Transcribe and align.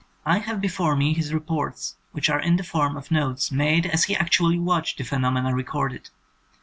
I 0.25 0.39
have 0.39 0.59
before 0.61 0.95
me 0.95 1.13
his 1.13 1.31
reports, 1.31 1.95
which 2.11 2.27
are 2.27 2.39
in 2.39 2.55
the 2.55 2.63
form 2.63 2.97
of 2.97 3.11
notes 3.11 3.51
made 3.51 3.85
as 3.85 4.05
he 4.05 4.15
actually 4.15 4.57
watched 4.57 4.97
the 4.97 5.03
phenomena 5.03 5.53
re 5.53 5.61
corded. 5.61 6.09